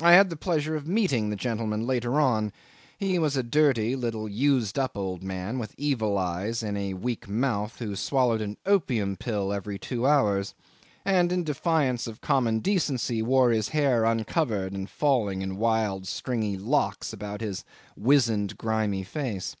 [0.00, 2.52] I had the pleasure of meeting the gentleman later on.
[2.96, 7.26] He was a dirty, little, used up old man with evil eyes and a weak
[7.28, 10.54] mouth, who swallowed an opium pill every two hours,
[11.04, 16.56] and in defiance of common decency wore his hair uncovered and falling in wild stringy
[16.56, 17.64] locks about his
[17.96, 19.56] wizened grimy face.